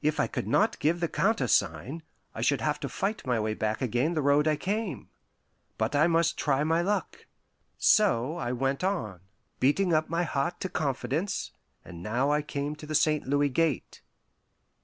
If 0.00 0.18
I 0.18 0.26
could 0.26 0.48
not 0.48 0.80
give 0.80 0.98
the 0.98 1.06
countersign, 1.06 2.02
I 2.34 2.40
should 2.40 2.60
have 2.60 2.80
to 2.80 2.88
fight 2.88 3.24
my 3.24 3.38
way 3.38 3.54
back 3.54 3.80
again 3.80 4.14
the 4.14 4.20
road 4.20 4.48
I 4.48 4.56
came. 4.56 5.08
But 5.78 5.94
I 5.94 6.08
must 6.08 6.36
try 6.36 6.64
my 6.64 6.80
luck. 6.82 7.26
So 7.78 8.38
I 8.38 8.50
went 8.50 8.82
on, 8.82 9.20
beating 9.60 9.92
up 9.94 10.08
my 10.10 10.24
heart 10.24 10.58
to 10.62 10.68
confidence; 10.68 11.52
and 11.84 12.02
now 12.02 12.28
I 12.32 12.42
came 12.42 12.74
to 12.74 12.86
the 12.86 12.96
St. 12.96 13.24
Louis 13.28 13.50
Gate. 13.50 14.02